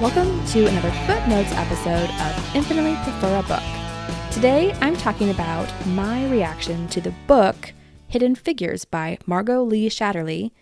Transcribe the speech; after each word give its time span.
to 0.00 0.66
another 0.66 0.90
Footnotes 1.06 1.52
episode 1.52 2.08
of 2.08 2.56
Infinitely 2.56 2.96
Prefer 3.02 3.36
a 3.36 3.42
Book. 3.42 4.32
Today 4.32 4.72
I'm 4.80 4.96
talking 4.96 5.28
about 5.28 5.70
my 5.88 6.26
reaction 6.30 6.88
to 6.88 7.02
the 7.02 7.12
book 7.26 7.74
Hidden 8.08 8.36
Figures 8.36 8.86
by 8.86 9.18
Margot 9.26 9.62
Lee 9.62 9.90
Shetterly 9.90 10.52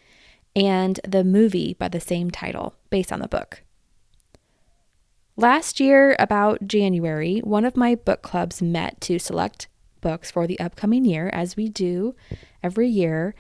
and 0.57 0.99
the 1.07 1.23
movie 1.23 1.75
by 1.75 1.87
the 1.87 2.01
same 2.01 2.33
title, 2.33 2.75
based 2.91 3.13
on 3.13 3.21
the 3.21 3.29
book. 3.29 3.63
Last 5.37 5.79
year, 5.79 6.17
about 6.19 6.67
January, 6.67 7.39
one 7.39 7.65
of 7.65 7.77
my 7.77 7.95
book 7.95 8.23
clubs 8.23 8.61
met 8.61 9.01
to 9.03 9.21
select 9.21 9.69
books 10.01 10.33
for 10.33 10.49
the 10.49 10.59
upcoming 10.59 11.05
year, 11.05 11.31
as 11.33 11.57
we 11.57 11.69
do 11.69 12.17
every 12.61 12.89
year, 12.89 13.37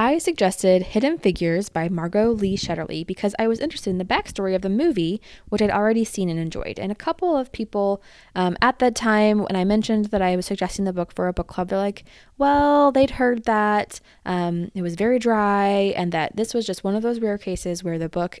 I 0.00 0.18
suggested 0.18 0.84
Hidden 0.84 1.18
Figures 1.18 1.68
by 1.68 1.88
Margot 1.88 2.30
Lee 2.30 2.56
Shetterly 2.56 3.04
because 3.04 3.34
I 3.36 3.48
was 3.48 3.58
interested 3.58 3.90
in 3.90 3.98
the 3.98 4.04
backstory 4.04 4.54
of 4.54 4.62
the 4.62 4.68
movie, 4.68 5.20
which 5.48 5.60
I'd 5.60 5.72
already 5.72 6.04
seen 6.04 6.28
and 6.28 6.38
enjoyed. 6.38 6.78
And 6.78 6.92
a 6.92 6.94
couple 6.94 7.36
of 7.36 7.50
people 7.50 8.00
um, 8.36 8.56
at 8.62 8.78
that 8.78 8.94
time, 8.94 9.40
when 9.40 9.56
I 9.56 9.64
mentioned 9.64 10.06
that 10.06 10.22
I 10.22 10.36
was 10.36 10.46
suggesting 10.46 10.84
the 10.84 10.92
book 10.92 11.12
for 11.12 11.26
a 11.26 11.32
book 11.32 11.48
club, 11.48 11.68
they're 11.68 11.78
like, 11.78 12.04
well, 12.38 12.92
they'd 12.92 13.10
heard 13.10 13.42
that 13.46 13.98
um, 14.24 14.70
it 14.72 14.82
was 14.82 14.94
very 14.94 15.18
dry 15.18 15.92
and 15.96 16.12
that 16.12 16.36
this 16.36 16.54
was 16.54 16.64
just 16.64 16.84
one 16.84 16.94
of 16.94 17.02
those 17.02 17.18
rare 17.18 17.36
cases 17.36 17.82
where 17.82 17.98
the 17.98 18.08
book 18.08 18.38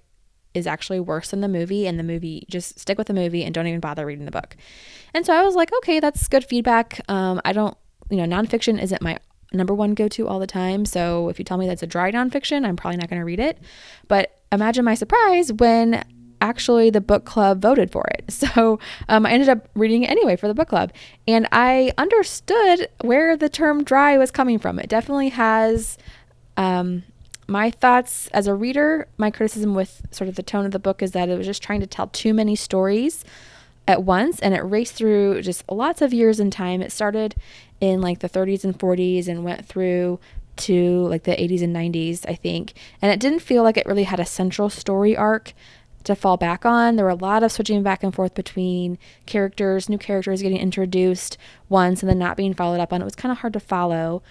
is 0.54 0.68
actually 0.68 1.00
worse 1.00 1.32
than 1.32 1.40
the 1.40 1.48
movie 1.48 1.88
and 1.88 1.98
the 1.98 2.04
movie 2.04 2.46
just 2.48 2.78
stick 2.78 2.98
with 2.98 3.08
the 3.08 3.14
movie 3.14 3.42
and 3.42 3.52
don't 3.52 3.66
even 3.66 3.80
bother 3.80 4.06
reading 4.06 4.24
the 4.24 4.30
book 4.30 4.56
and 5.12 5.26
so 5.26 5.34
i 5.34 5.42
was 5.42 5.54
like 5.54 5.70
okay 5.76 6.00
that's 6.00 6.26
good 6.26 6.42
feedback 6.42 7.02
um, 7.08 7.38
i 7.44 7.52
don't 7.52 7.76
you 8.08 8.16
know 8.16 8.24
nonfiction 8.24 8.82
isn't 8.82 9.02
my 9.02 9.18
number 9.52 9.74
one 9.74 9.94
go 9.94 10.08
to 10.08 10.28
all 10.28 10.38
the 10.38 10.46
time. 10.46 10.84
So 10.84 11.28
if 11.28 11.38
you 11.38 11.44
tell 11.44 11.58
me 11.58 11.66
that's 11.66 11.82
a 11.82 11.86
dry 11.86 12.10
nonfiction, 12.12 12.66
I'm 12.66 12.76
probably 12.76 12.98
not 12.98 13.08
going 13.08 13.20
to 13.20 13.24
read 13.24 13.40
it. 13.40 13.58
But 14.08 14.38
imagine 14.52 14.84
my 14.84 14.94
surprise 14.94 15.52
when 15.52 16.04
actually 16.40 16.90
the 16.90 17.00
book 17.00 17.24
club 17.24 17.60
voted 17.60 17.90
for 17.90 18.04
it. 18.12 18.24
So 18.48 18.78
um, 19.08 19.26
I 19.26 19.32
ended 19.32 19.48
up 19.48 19.68
reading 19.74 20.04
it 20.04 20.10
anyway 20.10 20.36
for 20.36 20.48
the 20.48 20.54
book 20.54 20.68
club. 20.68 20.92
And 21.26 21.48
I 21.52 21.92
understood 21.98 22.88
where 23.02 23.36
the 23.36 23.48
term 23.48 23.84
dry 23.84 24.16
was 24.16 24.30
coming 24.30 24.58
from. 24.58 24.78
It 24.78 24.88
definitely 24.88 25.30
has. 25.30 25.98
Um, 26.56 27.04
my 27.50 27.70
thoughts 27.70 28.28
as 28.28 28.46
a 28.46 28.54
reader, 28.54 29.08
my 29.16 29.30
criticism 29.30 29.74
with 29.74 30.02
sort 30.10 30.28
of 30.28 30.34
the 30.34 30.42
tone 30.42 30.66
of 30.66 30.72
the 30.72 30.78
book 30.78 31.02
is 31.02 31.12
that 31.12 31.30
it 31.30 31.38
was 31.38 31.46
just 31.46 31.62
trying 31.62 31.80
to 31.80 31.86
tell 31.86 32.08
too 32.08 32.34
many 32.34 32.54
stories 32.54 33.24
at 33.88 34.02
once 34.02 34.38
and 34.40 34.54
it 34.54 34.60
raced 34.60 34.94
through 34.94 35.40
just 35.40 35.64
lots 35.70 36.02
of 36.02 36.12
years 36.12 36.38
in 36.38 36.50
time. 36.50 36.82
It 36.82 36.92
started 36.92 37.34
in 37.80 38.00
like 38.00 38.20
the 38.20 38.28
30s 38.28 38.64
and 38.64 38.78
40s 38.78 39.28
and 39.28 39.44
went 39.44 39.64
through 39.66 40.18
to 40.56 41.06
like 41.06 41.22
the 41.22 41.32
80s 41.32 41.62
and 41.62 41.74
90s, 41.74 42.28
I 42.28 42.34
think. 42.34 42.74
And 43.00 43.12
it 43.12 43.20
didn't 43.20 43.40
feel 43.40 43.62
like 43.62 43.76
it 43.76 43.86
really 43.86 44.04
had 44.04 44.20
a 44.20 44.26
central 44.26 44.68
story 44.68 45.16
arc 45.16 45.52
to 46.04 46.14
fall 46.14 46.36
back 46.36 46.64
on. 46.64 46.96
There 46.96 47.04
were 47.04 47.10
a 47.10 47.14
lot 47.14 47.42
of 47.42 47.52
switching 47.52 47.82
back 47.82 48.02
and 48.02 48.14
forth 48.14 48.34
between 48.34 48.98
characters, 49.26 49.88
new 49.88 49.98
characters 49.98 50.42
getting 50.42 50.58
introduced 50.58 51.36
once 51.68 52.02
and 52.02 52.10
then 52.10 52.18
not 52.18 52.36
being 52.36 52.54
followed 52.54 52.80
up 52.80 52.92
on. 52.92 53.00
It 53.00 53.04
was 53.04 53.14
kind 53.14 53.32
of 53.32 53.38
hard 53.38 53.52
to 53.52 53.60
follow. 53.60 54.22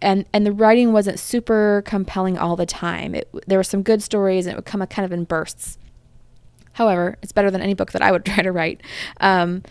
And, 0.00 0.26
and 0.32 0.44
the 0.44 0.52
writing 0.52 0.92
wasn't 0.92 1.18
super 1.18 1.82
compelling 1.86 2.38
all 2.38 2.56
the 2.56 2.66
time. 2.66 3.14
It, 3.14 3.28
there 3.46 3.58
were 3.58 3.64
some 3.64 3.82
good 3.82 4.02
stories 4.02 4.46
and 4.46 4.54
it 4.54 4.56
would 4.56 4.64
come 4.64 4.84
kind 4.86 5.04
of 5.04 5.12
in 5.12 5.24
bursts. 5.24 5.78
However, 6.74 7.18
it's 7.22 7.32
better 7.32 7.50
than 7.50 7.60
any 7.60 7.74
book 7.74 7.92
that 7.92 8.02
I 8.02 8.10
would 8.10 8.24
try 8.26 8.42
to 8.42 8.52
write. 8.52 8.80
Um, 9.20 9.62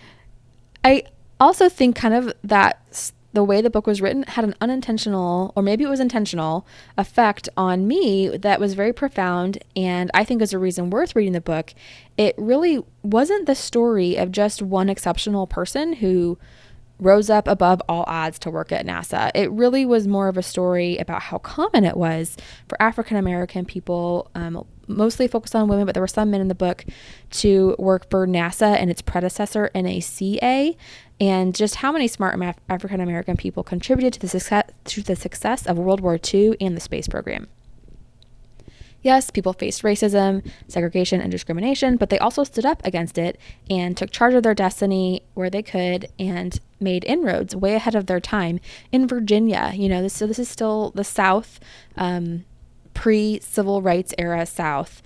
I 0.84 1.04
also 1.42 1.70
think 1.70 1.96
kind 1.96 2.14
of 2.14 2.34
that 2.44 3.14
the 3.34 3.44
way 3.44 3.62
the 3.62 3.70
book 3.70 3.88
was 3.88 4.02
written 4.02 4.24
had 4.24 4.44
an 4.44 4.56
unintentional, 4.60 5.54
or 5.56 5.64
maybe 5.64 5.84
it 5.84 5.90
was 5.90 6.00
intentional, 6.00 6.66
effect 6.98 7.48
on 7.56 7.88
me 7.88 8.28
that 8.38 8.60
was 8.60 8.74
very 8.74 8.92
profound. 8.92 9.58
And 9.76 10.12
I 10.14 10.24
think 10.24 10.42
is 10.42 10.54
a 10.54 10.60
reason 10.60 10.90
worth 10.90 11.16
reading 11.16 11.34
the 11.34 11.42
book. 11.42 11.74
It 12.18 12.36
really 12.38 12.84
wasn't 13.04 13.46
the 13.46 13.56
story 13.56 14.18
of 14.18 14.32
just 14.32 14.62
one 14.62 14.90
exceptional 14.90 15.48
person 15.48 15.94
who 15.94 16.38
rose 17.02 17.30
up 17.30 17.48
above 17.48 17.82
all 17.90 18.06
odds 18.08 18.40
to 18.40 18.50
work 18.50 18.72
at 18.72 18.86
NASA. 18.86 19.32
It 19.36 19.52
really 19.52 19.86
was 19.86 20.08
more 20.08 20.30
of 20.30 20.38
a 20.38 20.44
story 20.44 20.98
about 20.98 21.24
how 21.24 21.40
common 21.40 21.84
it 21.84 21.98
was 21.98 22.38
for 22.70 22.82
African 22.82 23.18
American 23.18 23.66
people, 23.66 24.30
um, 24.36 24.66
mostly 24.88 25.28
focused 25.28 25.56
on 25.56 25.68
women, 25.68 25.86
but 25.86 25.96
there 25.96 26.04
were 26.04 26.08
some 26.08 26.32
men 26.32 26.40
in 26.40 26.48
the 26.48 26.56
book, 26.56 26.86
to 27.32 27.76
work 27.78 28.10
for 28.10 28.26
NASA 28.28 28.78
and 28.78 28.90
its 28.90 29.02
predecessor, 29.02 29.72
NACA, 29.74 30.78
and 31.20 31.56
just 31.56 31.76
how 31.76 31.92
many 31.92 32.08
smart 32.08 32.40
African 32.70 33.02
American 33.02 33.36
people 33.36 33.64
contributed 33.64 34.14
to 34.14 34.20
the, 34.20 34.28
success, 34.28 34.70
to 34.86 35.02
the 35.02 35.16
success 35.16 35.66
of 35.66 35.78
World 35.78 36.02
War 36.02 36.20
II 36.34 36.56
and 36.62 36.78
the 36.78 36.82
space 36.82 37.08
program. 37.08 37.48
Yes, 39.02 39.32
people 39.32 39.54
faced 39.54 39.82
racism, 39.82 40.46
segregation, 40.68 41.22
and 41.22 41.32
discrimination, 41.32 41.98
but 41.98 42.10
they 42.10 42.20
also 42.20 42.44
stood 42.44 42.66
up 42.66 42.82
against 42.86 43.18
it 43.18 43.40
and 43.70 43.98
took 43.98 44.12
charge 44.12 44.34
of 44.34 44.44
their 44.44 44.54
destiny 44.54 45.24
where 45.34 45.50
they 45.50 45.64
could 45.64 46.08
and 46.20 46.60
made 46.80 47.04
inroads 47.06 47.56
way 47.56 47.76
ahead 47.76 47.96
of 47.96 48.06
their 48.06 48.20
time 48.20 48.60
in 48.92 49.08
Virginia. 49.08 49.72
You 49.74 49.90
know, 49.90 50.04
this, 50.04 50.14
so 50.14 50.28
this 50.28 50.40
is 50.40 50.50
still 50.50 50.92
the 50.92 51.04
South, 51.04 51.60
um, 51.98 52.46
pre 52.94 53.40
civil 53.40 53.82
rights 53.82 54.14
era 54.18 54.46
South. 54.46 55.02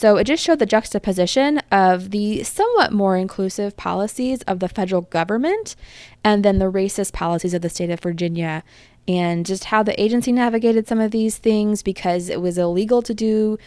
So 0.00 0.16
it 0.16 0.24
just 0.24 0.42
showed 0.42 0.60
the 0.60 0.64
juxtaposition 0.64 1.58
of 1.70 2.10
the 2.10 2.42
somewhat 2.42 2.90
more 2.90 3.18
inclusive 3.18 3.76
policies 3.76 4.40
of 4.46 4.58
the 4.58 4.66
federal 4.66 5.02
government 5.02 5.76
and 6.24 6.42
then 6.42 6.58
the 6.58 6.72
racist 6.72 7.12
policies 7.12 7.52
of 7.52 7.60
the 7.60 7.68
state 7.68 7.90
of 7.90 8.00
Virginia 8.00 8.64
and 9.06 9.44
just 9.44 9.64
how 9.64 9.82
the 9.82 10.00
agency 10.02 10.32
navigated 10.32 10.88
some 10.88 11.00
of 11.00 11.10
these 11.10 11.36
things 11.36 11.82
because 11.82 12.30
it 12.30 12.40
was 12.40 12.56
illegal 12.56 13.02
to 13.02 13.12
do 13.12 13.58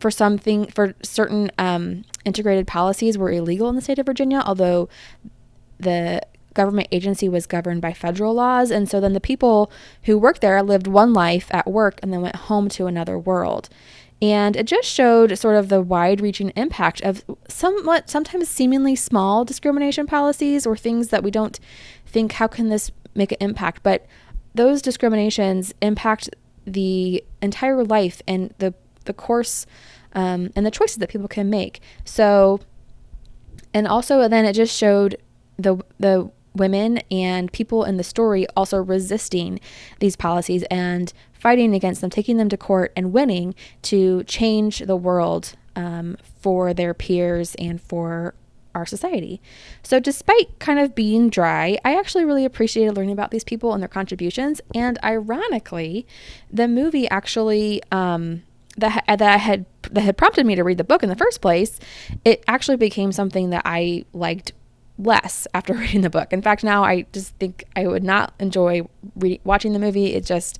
for 0.00 0.10
something 0.10 0.66
for 0.66 0.96
certain 1.04 1.52
um, 1.58 2.04
integrated 2.24 2.66
policies 2.66 3.16
were 3.16 3.30
illegal 3.30 3.68
in 3.68 3.76
the 3.76 3.82
state 3.82 4.00
of 4.00 4.06
Virginia, 4.06 4.42
although 4.44 4.88
the 5.78 6.20
government 6.54 6.88
agency 6.90 7.28
was 7.28 7.46
governed 7.46 7.82
by 7.82 7.92
federal 7.92 8.34
laws. 8.34 8.72
And 8.72 8.88
so 8.88 8.98
then 8.98 9.12
the 9.12 9.20
people 9.20 9.70
who 10.06 10.18
worked 10.18 10.40
there 10.40 10.60
lived 10.64 10.88
one 10.88 11.12
life 11.12 11.46
at 11.52 11.68
work 11.68 12.00
and 12.02 12.12
then 12.12 12.22
went 12.22 12.34
home 12.34 12.68
to 12.70 12.86
another 12.86 13.16
world. 13.16 13.68
And 14.22 14.56
it 14.56 14.66
just 14.66 14.88
showed 14.88 15.38
sort 15.38 15.56
of 15.56 15.68
the 15.68 15.82
wide 15.82 16.20
reaching 16.20 16.50
impact 16.56 17.02
of 17.02 17.22
somewhat, 17.48 18.08
sometimes 18.08 18.48
seemingly 18.48 18.96
small 18.96 19.44
discrimination 19.44 20.06
policies 20.06 20.66
or 20.66 20.76
things 20.76 21.08
that 21.08 21.22
we 21.22 21.30
don't 21.30 21.60
think, 22.06 22.32
how 22.32 22.46
can 22.46 22.70
this 22.70 22.90
make 23.14 23.32
an 23.32 23.38
impact? 23.40 23.82
But 23.82 24.06
those 24.54 24.80
discriminations 24.80 25.74
impact 25.82 26.30
the 26.66 27.22
entire 27.42 27.84
life 27.84 28.22
and 28.26 28.54
the 28.58 28.74
the 29.04 29.12
course 29.12 29.66
um, 30.14 30.50
and 30.56 30.66
the 30.66 30.70
choices 30.70 30.96
that 30.96 31.08
people 31.08 31.28
can 31.28 31.48
make. 31.48 31.80
So, 32.04 32.58
and 33.72 33.86
also 33.86 34.26
then 34.28 34.44
it 34.44 34.54
just 34.54 34.76
showed 34.76 35.16
the 35.58 35.76
the 35.98 36.30
women 36.54 36.98
and 37.10 37.52
people 37.52 37.84
in 37.84 37.98
the 37.98 38.02
story 38.02 38.46
also 38.56 38.82
resisting 38.82 39.60
these 40.00 40.16
policies 40.16 40.64
and 40.70 41.12
fighting 41.46 41.76
against 41.76 42.00
them, 42.00 42.10
taking 42.10 42.38
them 42.38 42.48
to 42.48 42.56
court 42.56 42.92
and 42.96 43.12
winning 43.12 43.54
to 43.80 44.24
change 44.24 44.80
the 44.80 44.96
world 44.96 45.54
um, 45.76 46.16
for 46.40 46.74
their 46.74 46.92
peers 46.92 47.54
and 47.54 47.80
for 47.80 48.34
our 48.74 48.84
society. 48.84 49.40
So, 49.84 50.00
despite 50.00 50.58
kind 50.58 50.80
of 50.80 50.96
being 50.96 51.30
dry, 51.30 51.78
I 51.84 51.96
actually 51.96 52.24
really 52.24 52.44
appreciated 52.44 52.96
learning 52.96 53.12
about 53.12 53.30
these 53.30 53.44
people 53.44 53.72
and 53.72 53.80
their 53.80 53.88
contributions. 53.88 54.60
And 54.74 54.98
ironically, 55.04 56.04
the 56.52 56.66
movie 56.66 57.08
actually 57.10 57.80
um, 57.92 58.42
that 58.76 59.04
that 59.06 59.38
had 59.38 59.66
that 59.92 60.00
had 60.00 60.16
prompted 60.16 60.46
me 60.46 60.56
to 60.56 60.64
read 60.64 60.78
the 60.78 60.84
book 60.84 61.04
in 61.04 61.08
the 61.08 61.14
first 61.14 61.40
place, 61.40 61.78
it 62.24 62.42
actually 62.48 62.76
became 62.76 63.12
something 63.12 63.50
that 63.50 63.62
I 63.64 64.04
liked 64.12 64.52
less 64.98 65.46
after 65.54 65.74
reading 65.82 66.00
the 66.00 66.10
book. 66.10 66.32
In 66.32 66.42
fact, 66.42 66.64
now 66.64 66.82
I 66.82 67.06
just 67.12 67.36
think 67.36 67.62
I 67.76 67.86
would 67.86 68.02
not 68.02 68.34
enjoy 68.40 68.88
re- 69.14 69.40
watching 69.44 69.74
the 69.74 69.78
movie. 69.78 70.14
It 70.14 70.24
just 70.24 70.58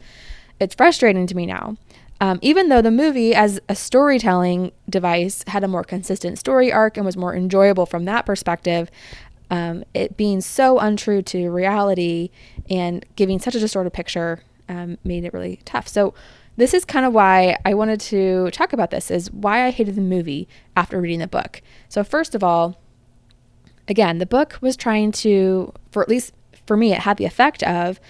it's 0.61 0.75
frustrating 0.75 1.27
to 1.27 1.35
me 1.35 1.47
now. 1.47 1.77
Um, 2.21 2.39
even 2.41 2.71
though 2.71 2.81
the 2.81 2.91
movie, 2.91 3.35
as 3.35 3.61
a 3.69 3.75
storytelling 3.75 4.73
device, 4.89 5.45
had 5.49 5.63
a 5.63 5.69
more 5.69 5.85
consistent 5.85 6.39
story 6.39 6.73
arc 6.73 6.97
and 6.97 7.05
was 7.05 7.17
more 7.17 7.35
enjoyable 7.35 7.85
from 7.85 8.07
that 8.07 8.25
perspective, 8.25 8.91
um, 9.51 9.85
it 9.93 10.17
being 10.17 10.41
so 10.41 10.79
untrue 10.79 11.23
to 11.23 11.51
reality 11.51 12.31
and 12.71 13.05
giving 13.17 13.39
such 13.39 13.55
a 13.55 13.61
distorted 13.61 13.93
picture 13.93 14.41
um, 14.69 14.99
made 15.05 15.25
it 15.25 15.33
really 15.33 15.61
tough. 15.65 15.89
So, 15.89 16.15
this 16.59 16.73
is 16.73 16.87
kind 16.87 17.05
of 17.05 17.13
why 17.13 17.59
I 17.67 17.75
wanted 17.75 18.01
to 18.01 18.51
talk 18.51 18.73
about 18.73 18.91
this 18.91 19.11
is 19.11 19.31
why 19.31 19.67
I 19.67 19.71
hated 19.71 19.95
the 19.95 20.01
movie 20.01 20.49
after 20.75 20.99
reading 20.99 21.19
the 21.19 21.27
book. 21.27 21.61
So, 21.91 22.03
first 22.03 22.35
of 22.35 22.43
all, 22.43 22.81
again, 23.87 24.19
the 24.19 24.27
book 24.27 24.59
was 24.63 24.75
trying 24.75 25.13
to, 25.13 25.75
for 25.91 26.03
at 26.03 26.09
least 26.09 26.33
for 26.67 26.77
me, 26.77 26.93
it 26.93 27.01
had 27.01 27.19
the 27.19 27.27
effect 27.27 27.63
of 27.63 28.01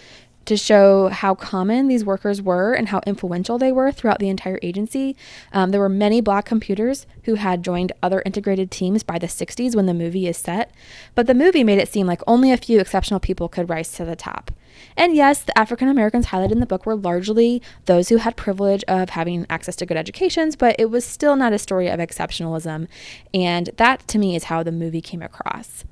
to 0.46 0.56
show 0.56 1.08
how 1.08 1.34
common 1.34 1.88
these 1.88 2.04
workers 2.04 2.40
were 2.40 2.72
and 2.72 2.88
how 2.88 3.00
influential 3.06 3.58
they 3.58 3.72
were 3.72 3.93
throughout 3.93 4.19
the 4.19 4.28
entire 4.28 4.58
agency. 4.62 5.16
Um, 5.52 5.70
there 5.70 5.81
were 5.81 5.88
many 5.88 6.20
black 6.20 6.44
computers 6.44 7.06
who 7.25 7.34
had 7.34 7.62
joined 7.62 7.93
other 8.02 8.22
integrated 8.25 8.70
teams 8.70 9.02
by 9.02 9.19
the 9.19 9.26
60s 9.26 9.75
when 9.76 9.87
the 9.87 9.94
movie 9.94 10.26
is 10.26 10.38
set, 10.38 10.72
but 11.14 11.26
the 11.26 11.34
movie 11.34 11.64
made 11.64 11.78
it 11.78 11.88
seem 11.88 12.06
like 12.06 12.22
only 12.26 12.50
a 12.52 12.56
few 12.56 12.81
exceptional 12.81 13.20
people 13.20 13.48
could 13.48 13.69
rise 13.69 13.93
to 13.93 14.04
the 14.04 14.16
top. 14.16 14.50
And 14.96 15.14
yes, 15.14 15.43
the 15.43 15.58
African 15.58 15.88
Americans 15.88 16.26
highlighted 16.26 16.52
in 16.52 16.60
the 16.60 16.66
book 16.66 16.87
were 16.87 16.96
largely 16.96 17.62
those 17.87 18.08
who 18.08 18.19
had 18.19 18.37
privilege 18.37 18.84
of 18.84 19.10
having 19.10 19.46
access 19.50 19.76
to 19.76 19.87
good 19.87 19.96
educations, 19.96 20.56
but 20.56 20.76
it 20.78 20.90
was 20.90 21.04
still 21.04 21.37
not 21.37 21.52
a 21.52 21.58
story 21.58 21.88
of 21.88 22.00
exceptionalism. 22.00 22.88
And 23.34 23.70
that 23.76 24.06
to 24.08 24.19
me 24.19 24.37
is 24.37 24.44
how 24.44 24.62
the 24.62 24.72
movie 24.72 25.00
came 25.00 25.22
across. 25.22 25.84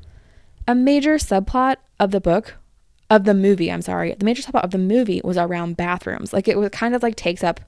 A 0.66 0.74
major 0.74 1.16
subplot 1.16 1.76
of 1.98 2.10
the 2.10 2.20
book 2.20 2.54
of 3.10 3.24
the 3.24 3.34
movie, 3.34 3.70
I'm 3.70 3.82
sorry, 3.82 4.14
the 4.14 4.24
major 4.24 4.42
subplot 4.42 4.64
of 4.64 4.70
the 4.70 4.78
movie 4.78 5.20
was 5.22 5.36
around 5.36 5.76
bathrooms. 5.76 6.32
Like 6.32 6.48
it 6.48 6.58
was 6.58 6.70
kind 6.70 6.94
of 6.94 7.02
like 7.02 7.16
takes 7.16 7.44
up 7.44 7.60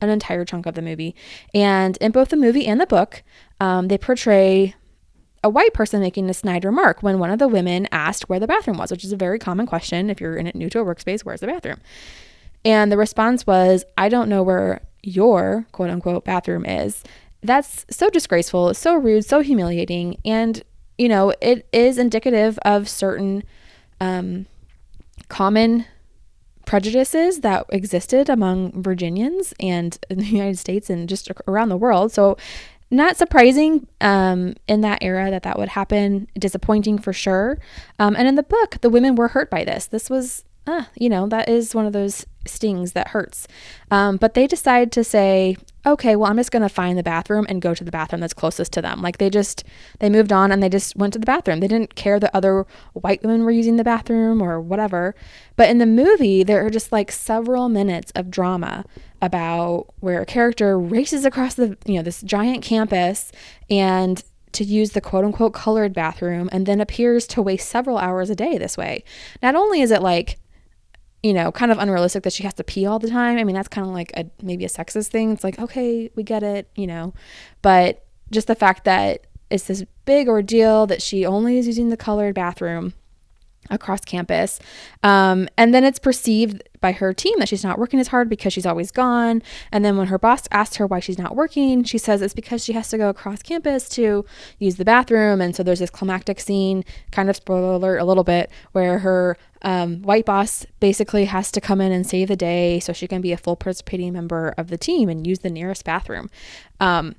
an 0.00 0.08
entire 0.08 0.44
chunk 0.44 0.66
of 0.66 0.74
the 0.74 0.82
movie. 0.82 1.14
And 1.52 1.96
in 1.98 2.12
both 2.12 2.28
the 2.28 2.36
movie 2.36 2.66
and 2.66 2.80
the 2.80 2.86
book, 2.86 3.22
um, 3.60 3.88
they 3.88 3.98
portray 3.98 4.74
a 5.42 5.48
white 5.48 5.74
person 5.74 6.00
making 6.00 6.30
a 6.30 6.34
snide 6.34 6.64
remark 6.64 7.02
when 7.02 7.18
one 7.18 7.30
of 7.30 7.38
the 7.38 7.48
women 7.48 7.86
asked 7.92 8.28
where 8.28 8.40
the 8.40 8.46
bathroom 8.46 8.78
was, 8.78 8.90
which 8.90 9.04
is 9.04 9.12
a 9.12 9.16
very 9.16 9.38
common 9.38 9.66
question 9.66 10.08
if 10.08 10.20
you're 10.20 10.36
in 10.36 10.46
it 10.46 10.54
new 10.54 10.70
to 10.70 10.80
a 10.80 10.84
workspace, 10.84 11.20
where's 11.20 11.40
the 11.40 11.46
bathroom? 11.46 11.80
And 12.64 12.90
the 12.90 12.96
response 12.96 13.46
was, 13.46 13.84
I 13.98 14.08
don't 14.08 14.28
know 14.28 14.42
where 14.42 14.80
your 15.02 15.66
quote 15.72 15.90
unquote 15.90 16.24
bathroom 16.24 16.64
is. 16.64 17.02
That's 17.42 17.84
so 17.90 18.08
disgraceful, 18.08 18.72
so 18.72 18.96
rude, 18.96 19.26
so 19.26 19.40
humiliating. 19.40 20.18
And, 20.24 20.62
you 20.96 21.10
know, 21.10 21.34
it 21.42 21.68
is 21.72 21.98
indicative 21.98 22.58
of 22.62 22.88
certain 22.88 23.44
um, 24.00 24.46
common 25.28 25.86
prejudices 26.66 27.40
that 27.40 27.66
existed 27.68 28.28
among 28.28 28.82
Virginians 28.82 29.52
and 29.60 29.98
in 30.10 30.18
the 30.18 30.24
United 30.24 30.58
States 30.58 30.90
and 30.90 31.08
just 31.08 31.30
around 31.46 31.68
the 31.68 31.76
world. 31.76 32.12
So, 32.12 32.36
not 32.90 33.16
surprising 33.16 33.88
um, 34.00 34.54
in 34.68 34.82
that 34.82 34.98
era 35.02 35.30
that 35.30 35.42
that 35.42 35.58
would 35.58 35.70
happen. 35.70 36.28
Disappointing 36.38 36.98
for 36.98 37.12
sure. 37.12 37.58
Um, 37.98 38.14
and 38.14 38.28
in 38.28 38.36
the 38.36 38.42
book, 38.42 38.76
the 38.82 38.90
women 38.90 39.16
were 39.16 39.28
hurt 39.28 39.50
by 39.50 39.64
this. 39.64 39.86
This 39.86 40.08
was, 40.08 40.44
uh, 40.66 40.84
you 40.98 41.08
know, 41.08 41.26
that 41.28 41.48
is 41.48 41.74
one 41.74 41.86
of 41.86 41.92
those 41.92 42.26
stings 42.46 42.92
that 42.92 43.08
hurts. 43.08 43.46
Um, 43.90 44.16
but 44.16 44.34
they 44.34 44.46
decide 44.46 44.92
to 44.92 45.04
say, 45.04 45.56
okay, 45.86 46.16
well, 46.16 46.30
I'm 46.30 46.36
just 46.36 46.50
going 46.50 46.62
to 46.62 46.68
find 46.68 46.98
the 46.98 47.02
bathroom 47.02 47.46
and 47.48 47.60
go 47.60 47.74
to 47.74 47.84
the 47.84 47.90
bathroom 47.90 48.20
that's 48.20 48.32
closest 48.32 48.72
to 48.72 48.82
them. 48.82 49.02
Like 49.02 49.18
they 49.18 49.28
just, 49.28 49.64
they 49.98 50.08
moved 50.08 50.32
on 50.32 50.50
and 50.50 50.62
they 50.62 50.68
just 50.70 50.96
went 50.96 51.12
to 51.12 51.18
the 51.18 51.26
bathroom. 51.26 51.60
They 51.60 51.68
didn't 51.68 51.94
care 51.94 52.18
that 52.18 52.34
other 52.34 52.66
white 52.94 53.22
women 53.22 53.44
were 53.44 53.50
using 53.50 53.76
the 53.76 53.84
bathroom 53.84 54.42
or 54.42 54.60
whatever. 54.60 55.14
But 55.56 55.68
in 55.68 55.78
the 55.78 55.86
movie, 55.86 56.42
there 56.42 56.64
are 56.64 56.70
just 56.70 56.92
like 56.92 57.12
several 57.12 57.68
minutes 57.68 58.10
of 58.14 58.30
drama 58.30 58.84
about 59.20 59.86
where 60.00 60.22
a 60.22 60.26
character 60.26 60.78
races 60.78 61.24
across 61.24 61.54
the, 61.54 61.76
you 61.84 61.94
know, 61.94 62.02
this 62.02 62.22
giant 62.22 62.62
campus 62.62 63.32
and 63.68 64.22
to 64.52 64.64
use 64.64 64.90
the 64.90 65.00
quote 65.00 65.24
unquote 65.24 65.52
colored 65.52 65.92
bathroom 65.92 66.48
and 66.52 66.64
then 66.64 66.80
appears 66.80 67.26
to 67.26 67.42
waste 67.42 67.68
several 67.68 67.98
hours 67.98 68.30
a 68.30 68.34
day 68.34 68.56
this 68.56 68.78
way. 68.78 69.04
Not 69.42 69.54
only 69.54 69.82
is 69.82 69.90
it 69.90 70.00
like 70.00 70.38
you 71.24 71.32
know, 71.32 71.50
kind 71.50 71.72
of 71.72 71.78
unrealistic 71.78 72.22
that 72.24 72.34
she 72.34 72.42
has 72.42 72.52
to 72.52 72.62
pee 72.62 72.84
all 72.84 72.98
the 72.98 73.08
time. 73.08 73.38
I 73.38 73.44
mean, 73.44 73.56
that's 73.56 73.66
kind 73.66 73.86
of 73.86 73.94
like 73.94 74.12
a 74.14 74.26
maybe 74.42 74.66
a 74.66 74.68
sexist 74.68 75.08
thing. 75.08 75.32
It's 75.32 75.42
like, 75.42 75.58
okay, 75.58 76.10
we 76.14 76.22
get 76.22 76.42
it, 76.42 76.68
you 76.76 76.86
know. 76.86 77.14
But 77.62 78.04
just 78.30 78.46
the 78.46 78.54
fact 78.54 78.84
that 78.84 79.26
it's 79.48 79.64
this 79.64 79.84
big 80.04 80.28
ordeal 80.28 80.86
that 80.86 81.00
she 81.00 81.24
only 81.24 81.56
is 81.56 81.66
using 81.66 81.88
the 81.88 81.96
colored 81.96 82.34
bathroom 82.34 82.92
across 83.70 84.00
campus. 84.00 84.60
Um, 85.02 85.48
and 85.56 85.74
then 85.74 85.84
it's 85.84 85.98
perceived 85.98 86.62
by 86.80 86.92
her 86.92 87.14
team 87.14 87.34
that 87.38 87.48
she's 87.48 87.64
not 87.64 87.78
working 87.78 87.98
as 87.98 88.08
hard 88.08 88.28
because 88.28 88.52
she's 88.52 88.66
always 88.66 88.90
gone. 88.90 89.42
And 89.72 89.84
then 89.84 89.96
when 89.96 90.08
her 90.08 90.18
boss 90.18 90.46
asks 90.50 90.76
her 90.76 90.86
why 90.86 91.00
she's 91.00 91.18
not 91.18 91.34
working, 91.34 91.82
she 91.84 91.98
says 91.98 92.20
it's 92.20 92.34
because 92.34 92.62
she 92.64 92.74
has 92.74 92.88
to 92.90 92.98
go 92.98 93.08
across 93.08 93.42
campus 93.42 93.88
to 93.90 94.24
use 94.58 94.76
the 94.76 94.84
bathroom. 94.84 95.40
And 95.40 95.56
so 95.56 95.62
there's 95.62 95.78
this 95.78 95.90
climactic 95.90 96.40
scene, 96.40 96.84
kind 97.10 97.30
of 97.30 97.36
spoiler 97.36 97.72
alert 97.72 97.98
a 97.98 98.04
little 98.04 98.24
bit, 98.24 98.50
where 98.72 98.98
her 98.98 99.36
um, 99.62 100.02
white 100.02 100.26
boss 100.26 100.66
basically 100.80 101.24
has 101.24 101.50
to 101.52 101.60
come 101.60 101.80
in 101.80 101.90
and 101.90 102.06
save 102.06 102.28
the 102.28 102.36
day 102.36 102.80
so 102.80 102.92
she 102.92 103.08
can 103.08 103.22
be 103.22 103.32
a 103.32 103.38
full 103.38 103.56
participating 103.56 104.12
member 104.12 104.54
of 104.58 104.68
the 104.68 104.76
team 104.76 105.08
and 105.08 105.26
use 105.26 105.38
the 105.38 105.50
nearest 105.50 105.84
bathroom. 105.84 106.28
Um, 106.80 107.14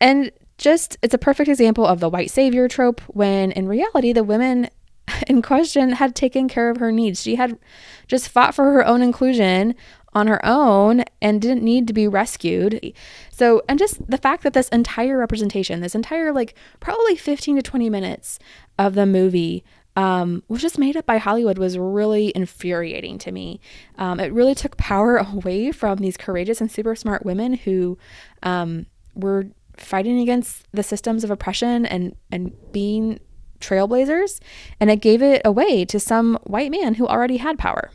and 0.00 0.32
just, 0.58 0.96
it's 1.02 1.14
a 1.14 1.18
perfect 1.18 1.48
example 1.48 1.86
of 1.86 2.00
the 2.00 2.08
white 2.08 2.30
savior 2.30 2.66
trope 2.66 3.00
when 3.02 3.52
in 3.52 3.68
reality, 3.68 4.12
the 4.12 4.24
women 4.24 4.68
in 5.26 5.42
question 5.42 5.90
had 5.90 6.14
taken 6.14 6.48
care 6.48 6.70
of 6.70 6.78
her 6.78 6.92
needs. 6.92 7.22
She 7.22 7.36
had 7.36 7.58
just 8.06 8.28
fought 8.28 8.54
for 8.54 8.64
her 8.64 8.86
own 8.86 9.02
inclusion 9.02 9.74
on 10.12 10.28
her 10.28 10.44
own 10.44 11.04
and 11.20 11.42
didn't 11.42 11.62
need 11.62 11.86
to 11.86 11.92
be 11.92 12.08
rescued. 12.08 12.94
So, 13.30 13.62
and 13.68 13.78
just 13.78 14.10
the 14.10 14.16
fact 14.16 14.42
that 14.44 14.54
this 14.54 14.68
entire 14.70 15.18
representation, 15.18 15.80
this 15.80 15.94
entire 15.94 16.32
like 16.32 16.54
probably 16.80 17.16
15 17.16 17.56
to 17.56 17.62
20 17.62 17.90
minutes 17.90 18.38
of 18.78 18.94
the 18.94 19.04
movie 19.04 19.62
um, 19.94 20.42
was 20.48 20.60
just 20.60 20.78
made 20.78 20.96
up 20.96 21.06
by 21.06 21.16
Hollywood 21.16 21.58
was 21.58 21.78
really 21.78 22.32
infuriating 22.34 23.18
to 23.18 23.32
me. 23.32 23.60
Um, 23.96 24.20
it 24.20 24.32
really 24.32 24.54
took 24.54 24.76
power 24.76 25.16
away 25.32 25.72
from 25.72 25.98
these 25.98 26.16
courageous 26.16 26.60
and 26.60 26.70
super 26.70 26.94
smart 26.94 27.24
women 27.24 27.54
who 27.54 27.98
um, 28.42 28.86
were 29.14 29.46
fighting 29.76 30.20
against 30.20 30.66
the 30.72 30.82
systems 30.82 31.24
of 31.24 31.30
oppression 31.30 31.84
and 31.84 32.16
and 32.30 32.52
being 32.72 33.20
trailblazers, 33.60 34.40
and 34.80 34.90
it 34.90 35.00
gave 35.00 35.22
it 35.22 35.42
away 35.44 35.84
to 35.86 36.00
some 36.00 36.38
white 36.44 36.70
man 36.70 36.94
who 36.94 37.06
already 37.06 37.38
had 37.38 37.58
power. 37.58 37.90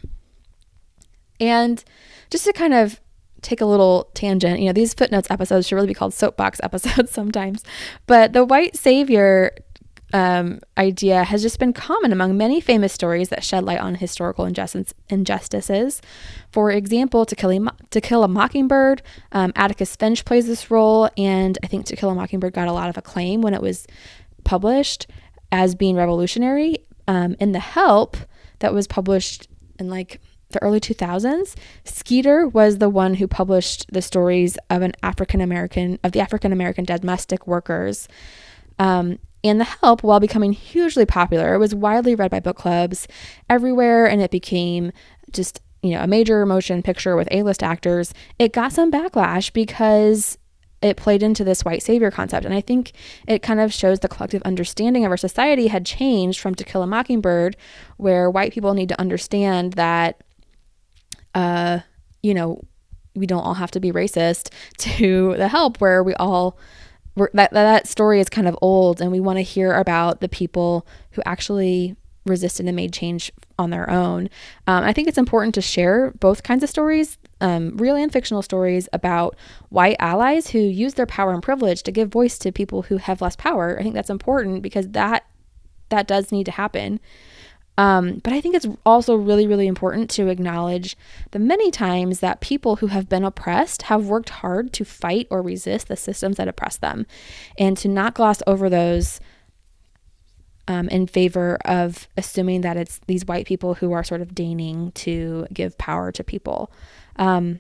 And 1.40 1.84
just 2.30 2.46
to 2.46 2.54
kind 2.54 2.74
of 2.74 3.00
take 3.42 3.62
a 3.62 3.66
little 3.66 4.10
tangent, 4.14 4.60
you 4.60 4.68
know, 4.68 4.74
these 4.74 4.94
footnotes 4.94 5.30
episodes 5.32 5.68
should 5.68 5.76
really 5.76 5.88
be 5.88 5.94
called 5.94 6.14
soapbox 6.14 6.60
episodes 6.64 7.12
sometimes, 7.12 7.64
but 8.06 8.34
the 8.34 8.46
white 8.46 8.76
savior 8.76 9.52
um, 10.14 10.60
idea 10.78 11.24
has 11.24 11.42
just 11.42 11.60
been 11.60 11.74
common 11.74 12.12
among 12.12 12.38
many 12.38 12.60
famous 12.60 12.94
stories 12.94 13.30
that 13.30 13.44
shed 13.44 13.64
light 13.64 13.80
on 13.80 13.96
historical 13.96 14.46
injustice, 14.46 14.94
injustices. 15.10 16.02
For 16.52 16.72
example, 16.72 17.26
to 17.26 17.36
Kill 17.36 17.52
a, 17.52 17.72
to 17.92 18.02
Kill 18.02 18.24
a 18.24 18.28
Mockingbird, 18.28 19.02
um, 19.32 19.54
Atticus 19.56 19.96
Finch 19.96 20.26
plays 20.26 20.48
this 20.48 20.70
role, 20.70 21.10
and 21.18 21.58
I 21.64 21.68
think 21.68 21.86
To 21.88 21.96
Kill 21.96 22.10
a 22.10 22.16
Mockingbird 22.16 22.54
got 22.54 22.68
a 22.68 22.74
lot 22.74 22.90
of 22.90 22.98
acclaim 22.98 23.42
when 23.42 23.54
it 23.54 23.62
was 23.62 23.88
published 24.44 25.08
as 25.52 25.76
being 25.76 25.96
revolutionary. 25.96 26.78
Um, 27.08 27.36
in 27.40 27.52
The 27.52 27.60
Help, 27.60 28.16
that 28.60 28.74
was 28.74 28.88
published 28.88 29.48
in 29.80 29.90
like 29.90 30.22
the 30.52 30.62
early 30.62 30.80
2000s, 30.80 31.56
Skeeter 31.84 32.48
was 32.48 32.78
the 32.78 32.90
one 32.90 33.16
who 33.16 33.28
published 33.28 33.86
the 33.92 34.02
stories 34.02 34.58
of 34.70 34.82
an 34.82 34.94
African 35.04 35.42
American 35.42 36.00
of 36.04 36.12
the 36.12 36.20
African 36.20 36.52
American 36.52 36.86
domestic 36.86 37.48
workers. 37.48 38.08
Um, 38.80 39.20
and 39.44 39.60
The 39.60 39.66
Help, 39.66 40.04
while 40.04 40.20
becoming 40.20 40.54
hugely 40.54 41.06
popular, 41.06 41.56
it 41.56 41.58
was 41.58 41.74
widely 41.74 42.14
read 42.14 42.30
by 42.30 42.40
book 42.40 42.58
clubs 42.58 43.08
everywhere, 43.50 44.06
and 44.06 44.22
it 44.22 44.30
became 44.32 44.92
just 45.32 45.62
you 45.82 45.92
know 45.92 46.04
a 46.04 46.08
major 46.08 46.46
motion 46.46 46.84
picture 46.84 47.16
with 47.16 47.28
A-list 47.32 47.64
actors. 47.64 48.14
It 48.38 48.54
got 48.54 48.72
some 48.72 48.92
backlash 48.92 49.52
because 49.52 50.38
it 50.82 50.98
played 50.98 51.22
into 51.22 51.44
this 51.44 51.64
white 51.64 51.84
savior 51.84 52.12
concept. 52.12 52.46
And 52.46 52.54
I 52.56 52.62
think 52.62 52.94
it 53.28 53.42
kind 53.42 53.60
of 53.60 53.74
shows 53.74 54.00
the 54.00 54.08
collective 54.08 54.42
understanding 54.44 55.06
of 55.06 55.12
our 55.12 55.18
society 55.18 55.68
had 55.68 55.86
changed 55.86 56.40
from 56.40 56.56
To 56.56 56.64
Kill 56.64 56.82
a 56.82 56.88
Mockingbird, 56.88 57.56
where 57.98 58.30
white 58.30 58.54
people 58.54 58.74
need 58.74 58.90
to 58.90 59.00
understand 59.00 59.74
that, 59.74 60.22
uh, 61.36 61.80
you 62.24 62.34
know, 62.34 62.62
we 63.16 63.28
don't 63.28 63.44
all 63.44 63.56
have 63.56 63.72
to 63.72 63.80
be 63.80 63.92
racist, 63.92 64.52
to 64.80 65.36
The 65.38 65.48
Help, 65.48 65.80
where 65.80 66.04
we 66.04 66.14
all. 66.16 66.58
That, 67.34 67.52
that 67.52 67.88
story 67.88 68.22
is 68.22 68.30
kind 68.30 68.48
of 68.48 68.58
old, 68.62 69.02
and 69.02 69.12
we 69.12 69.20
want 69.20 69.38
to 69.38 69.44
hear 69.44 69.74
about 69.74 70.22
the 70.22 70.30
people 70.30 70.88
who 71.12 71.22
actually 71.26 71.98
resisted 72.26 72.66
and 72.68 72.76
made 72.76 72.94
change 72.94 73.34
on 73.60 73.70
their 73.70 73.90
own. 73.90 74.30
Um, 74.66 74.86
I 74.86 74.94
think 74.94 75.10
it's 75.10 75.18
important 75.18 75.54
to 75.56 75.62
share 75.62 76.12
both 76.20 76.42
kinds 76.44 76.64
of 76.64 76.70
stories, 76.70 77.18
um, 77.42 77.76
real 77.78 77.96
and 77.96 78.12
fictional 78.14 78.42
stories 78.42 78.88
about 78.94 79.36
white 79.70 79.98
allies 80.00 80.52
who 80.52 80.60
use 80.60 80.94
their 80.94 81.06
power 81.06 81.34
and 81.34 81.44
privilege 81.44 81.84
to 81.84 81.92
give 81.92 82.10
voice 82.10 82.38
to 82.40 82.52
people 82.52 82.84
who 82.84 82.98
have 82.98 83.22
less 83.22 83.36
power. 83.36 83.78
I 83.78 83.84
think 83.84 83.96
that's 83.96 84.10
important 84.10 84.62
because 84.62 84.90
that 84.90 85.26
that 85.90 86.08
does 86.08 86.32
need 86.32 86.46
to 86.46 86.52
happen. 86.52 87.02
Um, 87.78 88.20
but 88.24 88.34
I 88.34 88.42
think 88.42 88.56
it's 88.56 88.68
also 88.86 89.16
really, 89.16 89.48
really 89.48 89.68
important 89.68 90.10
to 90.12 90.28
acknowledge 90.28 90.96
the 91.32 91.40
many 91.40 91.72
times 91.72 92.20
that 92.20 92.42
people 92.42 92.78
who 92.78 92.88
have 92.88 93.10
been 93.10 93.24
oppressed 93.24 93.84
have 93.84 94.06
worked 94.06 94.30
hard 94.30 94.72
to 94.74 94.86
fight 94.86 95.28
or 95.30 95.42
resist 95.42 95.88
the 95.88 95.96
systems 95.96 96.38
that 96.38 96.48
oppress 96.48 96.78
them, 96.78 97.06
and 97.58 97.78
to 97.78 97.88
not 97.88 98.14
gloss 98.14 98.44
over 98.46 98.70
those 98.70 99.20
um, 100.68 100.90
in 100.90 101.08
favor 101.08 101.58
of 101.66 102.08
assuming 102.18 102.62
that 102.62 102.78
it's 102.78 103.00
these 103.08 103.26
white 103.26 103.48
people 103.48 103.74
who 103.76 103.92
are 103.94 104.04
sort 104.04 104.22
of 104.22 104.36
deigning 104.36 104.92
to 104.92 105.48
give 105.54 105.78
power 105.78 106.12
to 106.12 106.24
people. 106.24 106.72
Um, 107.22 107.60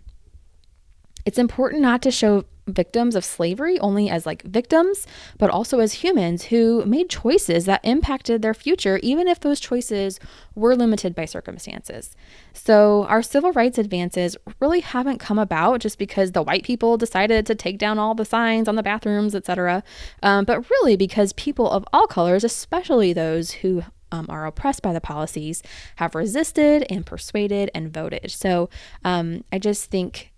it's 1.23 1.37
important 1.37 1.83
not 1.83 2.01
to 2.01 2.09
show 2.11 2.45
victims 2.67 3.15
of 3.15 3.23
slavery 3.23 3.77
only 3.79 4.09
as 4.09 4.25
like 4.25 4.41
victims, 4.41 5.05
but 5.37 5.51
also 5.51 5.79
as 5.79 5.93
humans 5.93 6.45
who 6.45 6.83
made 6.85 7.09
choices 7.09 7.65
that 7.65 7.81
impacted 7.83 8.41
their 8.41 8.55
future, 8.55 8.99
even 9.03 9.27
if 9.27 9.39
those 9.39 9.59
choices 9.59 10.19
were 10.55 10.75
limited 10.75 11.13
by 11.13 11.25
circumstances. 11.25 12.15
So, 12.53 13.05
our 13.05 13.21
civil 13.21 13.51
rights 13.51 13.77
advances 13.77 14.35
really 14.59 14.79
haven't 14.79 15.19
come 15.19 15.37
about 15.37 15.81
just 15.81 15.99
because 15.99 16.31
the 16.31 16.41
white 16.41 16.63
people 16.63 16.97
decided 16.97 17.45
to 17.45 17.55
take 17.55 17.77
down 17.77 17.99
all 17.99 18.15
the 18.15 18.25
signs 18.25 18.67
on 18.67 18.75
the 18.75 18.83
bathrooms, 18.83 19.35
etc., 19.35 19.83
um, 20.23 20.45
but 20.45 20.67
really 20.71 20.97
because 20.97 21.33
people 21.33 21.69
of 21.69 21.85
all 21.93 22.07
colors, 22.07 22.43
especially 22.43 23.13
those 23.13 23.51
who 23.51 23.83
um, 24.11 24.25
are 24.29 24.45
oppressed 24.45 24.81
by 24.81 24.93
the 24.93 25.01
policies, 25.01 25.63
have 25.97 26.15
resisted 26.15 26.85
and 26.89 27.05
persuaded 27.05 27.71
and 27.73 27.93
voted. 27.93 28.31
So, 28.31 28.69
um, 29.03 29.43
I 29.51 29.59
just 29.59 29.89
think 29.89 30.31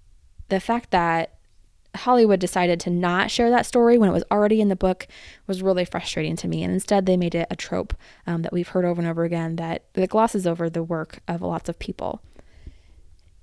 the 0.49 0.59
fact 0.59 0.91
that 0.91 1.35
Hollywood 1.95 2.39
decided 2.39 2.79
to 2.81 2.89
not 2.89 3.29
share 3.29 3.49
that 3.51 3.65
story 3.65 3.97
when 3.97 4.09
it 4.09 4.13
was 4.13 4.23
already 4.31 4.61
in 4.61 4.69
the 4.69 4.75
book 4.75 5.07
was 5.45 5.61
really 5.61 5.85
frustrating 5.85 6.35
to 6.37 6.47
me. 6.47 6.63
And 6.63 6.73
instead, 6.73 7.05
they 7.05 7.17
made 7.17 7.35
it 7.35 7.47
a 7.51 7.55
trope 7.55 7.93
um, 8.25 8.41
that 8.41 8.53
we've 8.53 8.69
heard 8.69 8.85
over 8.85 8.99
and 8.99 9.09
over 9.09 9.23
again 9.23 9.57
that, 9.57 9.85
that 9.93 10.09
glosses 10.09 10.47
over 10.47 10.69
the 10.69 10.83
work 10.83 11.19
of 11.27 11.41
lots 11.41 11.69
of 11.69 11.77
people. 11.77 12.21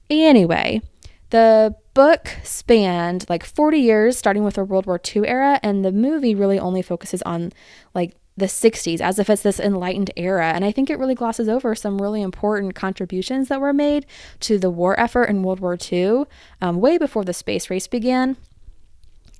Anyway, 0.08 0.82
the 1.30 1.76
book 1.94 2.36
spanned 2.42 3.24
like 3.28 3.44
40 3.44 3.78
years, 3.78 4.18
starting 4.18 4.42
with 4.42 4.54
the 4.54 4.64
World 4.64 4.86
War 4.86 5.00
II 5.14 5.28
era, 5.28 5.60
and 5.62 5.84
the 5.84 5.92
movie 5.92 6.34
really 6.34 6.58
only 6.58 6.82
focuses 6.82 7.22
on 7.22 7.52
like 7.94 8.16
the 8.40 8.46
60s 8.46 9.00
as 9.00 9.18
if 9.18 9.30
it's 9.30 9.42
this 9.42 9.60
enlightened 9.60 10.10
era. 10.16 10.52
And 10.52 10.64
I 10.64 10.72
think 10.72 10.90
it 10.90 10.98
really 10.98 11.14
glosses 11.14 11.48
over 11.48 11.74
some 11.74 12.02
really 12.02 12.22
important 12.22 12.74
contributions 12.74 13.48
that 13.48 13.60
were 13.60 13.72
made 13.72 14.06
to 14.40 14.58
the 14.58 14.70
war 14.70 14.98
effort 14.98 15.24
in 15.24 15.42
World 15.42 15.60
War 15.60 15.78
II 15.80 16.24
um, 16.60 16.80
way 16.80 16.98
before 16.98 17.24
the 17.24 17.32
space 17.32 17.70
race 17.70 17.86
began. 17.86 18.36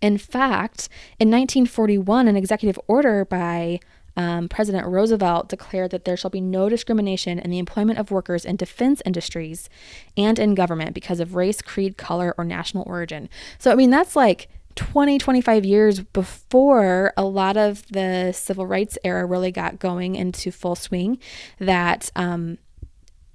In 0.00 0.16
fact, 0.16 0.88
in 1.18 1.28
1941, 1.28 2.28
an 2.28 2.36
executive 2.36 2.78
order 2.86 3.24
by 3.24 3.80
um, 4.16 4.48
President 4.48 4.86
Roosevelt 4.86 5.48
declared 5.48 5.90
that 5.92 6.04
there 6.04 6.16
shall 6.16 6.30
be 6.30 6.40
no 6.40 6.68
discrimination 6.68 7.38
in 7.38 7.50
the 7.50 7.58
employment 7.58 7.98
of 7.98 8.10
workers 8.10 8.44
in 8.44 8.56
defense 8.56 9.02
industries 9.04 9.68
and 10.16 10.38
in 10.38 10.54
government 10.54 10.94
because 10.94 11.20
of 11.20 11.34
race, 11.34 11.62
creed, 11.62 11.96
color, 11.96 12.34
or 12.36 12.44
national 12.44 12.84
origin. 12.86 13.28
So, 13.58 13.70
I 13.70 13.74
mean, 13.74 13.90
that's 13.90 14.16
like 14.16 14.48
20, 14.80 15.18
25 15.18 15.66
years 15.66 16.00
before 16.00 17.12
a 17.14 17.22
lot 17.22 17.58
of 17.58 17.86
the 17.88 18.32
civil 18.32 18.66
rights 18.66 18.96
era 19.04 19.26
really 19.26 19.52
got 19.52 19.78
going 19.78 20.14
into 20.14 20.50
full 20.50 20.74
swing 20.74 21.18
that 21.58 22.10
um, 22.16 22.56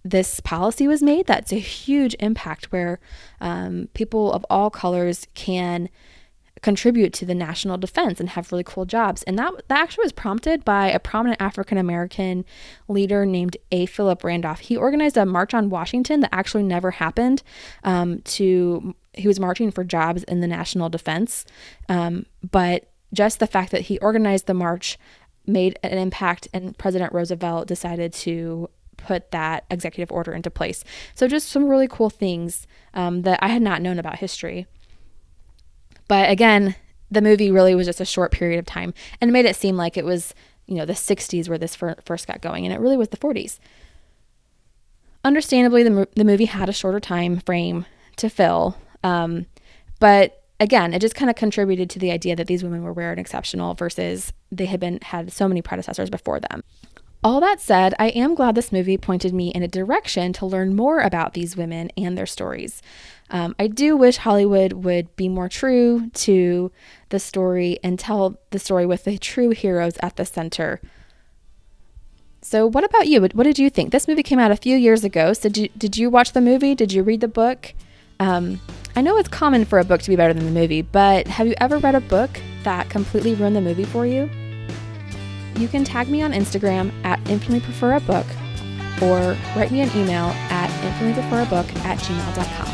this 0.04 0.40
policy 0.40 0.88
was 0.88 1.04
made. 1.04 1.28
That's 1.28 1.54
a 1.54 1.60
huge 1.60 2.16
impact 2.20 2.72
where 2.72 3.00
um, 3.40 3.90
people 3.94 4.34
of 4.34 4.44
all 4.50 4.72
colors 4.72 5.28
can 5.36 5.90
contribute 6.64 7.14
to 7.14 7.28
the 7.28 7.36
national 7.36 7.78
defense 7.78 8.20
and 8.20 8.30
have 8.30 8.52
really 8.52 8.64
cool 8.64 8.86
jobs. 8.86 9.22
And 9.24 9.38
that, 9.38 9.54
that 9.68 9.80
actually 9.80 10.06
was 10.06 10.14
prompted 10.14 10.66
by 10.66 10.90
a 10.90 11.00
prominent 11.00 11.40
African 11.40 11.78
American 11.78 12.44
leader 12.88 13.24
named 13.24 13.56
A. 13.72 13.86
Philip 13.86 14.24
Randolph. 14.24 14.62
He 14.62 14.76
organized 14.76 15.16
a 15.16 15.28
march 15.28 15.54
on 15.54 15.70
Washington 15.70 16.22
that 16.22 16.34
actually 16.34 16.64
never 16.64 16.90
happened 16.90 17.44
um, 17.84 18.22
to 18.22 18.96
he 19.18 19.28
was 19.28 19.40
marching 19.40 19.72
for 19.72 19.84
jobs 19.84 20.24
in 20.24 20.42
the 20.42 20.48
national 20.48 20.90
defense. 20.90 21.46
Um, 21.90 22.26
but 22.50 22.90
just 23.14 23.40
the 23.40 23.48
fact 23.48 23.72
that 23.72 23.82
he 23.82 23.98
organized 24.00 24.48
the 24.48 24.54
march 24.54 24.98
made 25.48 25.78
an 25.84 25.98
impact, 25.98 26.48
and 26.54 26.78
President 26.78 27.14
Roosevelt 27.14 27.68
decided 27.68 28.14
to 28.14 28.70
put 28.98 29.32
that 29.32 29.66
executive 29.70 30.12
order 30.12 30.34
into 30.34 30.50
place. 30.50 30.84
So, 31.14 31.28
just 31.28 31.50
some 31.50 31.68
really 31.68 31.88
cool 31.88 32.10
things 32.10 32.68
um, 32.94 33.22
that 33.24 33.40
I 33.42 33.50
had 33.50 33.62
not 33.62 33.82
known 33.82 34.00
about 34.00 34.18
history. 34.18 34.68
But 36.08 36.30
again, 36.30 36.76
the 37.10 37.22
movie 37.22 37.52
really 37.52 37.76
was 37.76 37.88
just 37.88 38.02
a 38.02 38.06
short 38.06 38.32
period 38.32 38.60
of 38.60 38.66
time 38.66 38.94
and 39.22 39.32
made 39.32 39.46
it 39.46 39.56
seem 39.56 39.76
like 39.76 39.98
it 39.98 40.06
was, 40.06 40.34
you 40.66 40.76
know, 40.76 40.86
the 40.86 40.94
60s 40.94 41.50
where 41.50 41.58
this 41.58 41.76
first 41.76 42.28
got 42.28 42.42
going, 42.42 42.66
and 42.66 42.74
it 42.74 42.80
really 42.80 42.98
was 42.98 43.10
the 43.10 43.18
40s. 43.18 43.60
Understandably, 45.24 45.82
the, 45.84 46.08
the 46.16 46.24
movie 46.24 46.46
had 46.46 46.70
a 46.70 46.74
shorter 46.74 47.00
time 47.00 47.40
frame 47.40 47.86
to 48.18 48.30
fill, 48.30 48.78
um, 49.06 49.46
but 50.00 50.44
again, 50.60 50.94
it 50.94 51.00
just 51.00 51.16
kind 51.16 51.30
of 51.30 51.36
contributed 51.36 51.92
to 51.92 52.00
the 52.00 52.12
idea 52.12 52.36
that 52.36 52.48
these 52.48 52.64
women 52.64 52.82
were 52.82 52.92
rare 52.92 53.12
and 53.12 53.20
exceptional 53.20 53.76
versus 53.76 54.34
they 54.52 54.66
had 54.66 54.80
been 54.80 55.00
had 55.02 55.32
so 55.32 55.48
many 55.48 55.62
predecessors 55.62 56.10
before 56.10 56.40
them. 56.40 56.64
All 57.24 57.40
that 57.40 57.62
said, 57.62 57.94
I 58.00 58.10
am 58.10 58.36
glad 58.36 58.56
this 58.56 58.72
movie 58.72 58.98
pointed 58.98 59.34
me 59.34 59.50
in 59.50 59.64
a 59.64 59.68
direction 59.68 60.34
to 60.34 60.46
learn 60.46 60.76
more 60.76 61.00
about 61.00 61.34
these 61.34 61.56
women 61.56 61.92
and 61.98 62.18
their 62.18 62.26
stories. 62.26 62.82
Um, 63.30 63.56
I 63.60 63.68
do 63.68 63.96
wish 63.96 64.18
Hollywood 64.18 64.74
would 64.74 65.16
be 65.16 65.30
more 65.30 65.50
true 65.50 66.10
to 66.14 66.72
the 67.10 67.20
story 67.20 67.80
and 67.84 67.98
tell 67.98 68.40
the 68.52 68.60
story 68.60 68.86
with 68.86 69.04
the 69.04 69.18
true 69.18 69.50
heroes 69.50 69.98
at 70.02 70.18
the 70.18 70.26
center. 70.26 70.82
So, 72.42 72.68
what 72.68 72.84
about 72.84 73.08
you? 73.08 73.22
What 73.22 73.44
did 73.44 73.58
you 73.58 73.72
think? 73.72 73.92
This 73.92 74.08
movie 74.08 74.22
came 74.22 74.38
out 74.38 74.52
a 74.52 74.56
few 74.56 74.78
years 74.78 75.04
ago. 75.04 75.34
So, 75.34 75.50
did 75.50 75.58
you, 75.58 75.70
did 75.76 75.98
you 75.98 76.12
watch 76.12 76.34
the 76.34 76.42
movie? 76.42 76.76
Did 76.76 76.94
you 76.94 77.02
read 77.02 77.22
the 77.22 77.28
book? 77.28 77.74
Um, 78.20 78.60
I 78.96 79.02
know 79.02 79.18
it's 79.18 79.30
common 79.30 79.66
for 79.66 79.80
a 79.80 79.84
book 79.84 80.02
to 80.02 80.10
be 80.10 80.16
better 80.16 80.34
than 80.34 80.46
the 80.46 80.52
movie, 80.52 80.82
but 80.82 81.28
have 81.28 81.48
you 81.48 81.56
ever 81.58 81.78
read 81.80 81.96
a 81.96 82.02
book 82.02 82.30
that 82.64 82.90
completely 82.90 83.36
ruined 83.36 83.56
the 83.56 83.62
movie 83.62 83.84
for 83.84 84.06
you? 84.06 84.30
You 85.58 85.68
can 85.68 85.84
tag 85.84 86.10
me 86.10 86.22
on 86.22 86.32
Instagram 86.32 86.92
at 87.04 87.20
infinitely 87.30 87.62
prefer 87.62 87.96
a 87.96 88.00
book 88.00 88.26
or 89.02 89.38
write 89.56 89.72
me 89.72 89.82
an 89.82 89.90
email 89.96 90.28
at 90.50 90.70
infinitelypreferabook 90.82 91.76
at 91.84 91.98
gmail.com. 92.00 92.68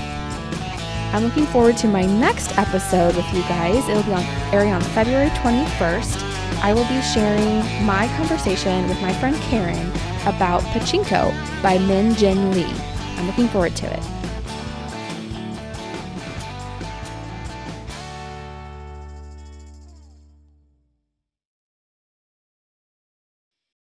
I'm 1.13 1.23
looking 1.23 1.45
forward 1.47 1.75
to 1.77 1.87
my 1.87 2.05
next 2.05 2.57
episode 2.57 3.15
with 3.15 3.33
you 3.33 3.41
guys. 3.41 3.87
It'll 3.89 4.03
be 4.03 4.13
on 4.13 4.23
airing 4.53 4.71
on 4.71 4.81
February 4.81 5.29
21st. 5.29 6.31
I 6.63 6.73
will 6.73 6.87
be 6.87 7.01
sharing 7.01 7.85
my 7.85 8.07
conversation 8.17 8.87
with 8.87 9.01
my 9.01 9.13
friend 9.13 9.35
Karen 9.41 9.89
about 10.27 10.61
Pachinko 10.61 11.31
by 11.61 11.79
Min 11.79 12.15
Jin 12.15 12.51
Lee. 12.51 12.63
I'm 13.17 13.27
looking 13.27 13.47
forward 13.47 13.75
to 13.77 13.91
it. 13.91 14.20